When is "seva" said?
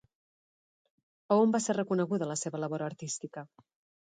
2.45-2.63